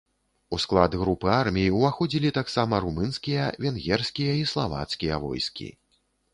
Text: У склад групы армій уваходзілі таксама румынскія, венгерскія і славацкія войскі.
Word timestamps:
У 0.55 0.57
склад 0.61 0.95
групы 1.01 1.29
армій 1.41 1.65
уваходзілі 1.75 2.33
таксама 2.39 2.81
румынскія, 2.87 3.53
венгерскія 3.69 4.33
і 4.41 4.43
славацкія 4.55 5.23
войскі. 5.31 5.73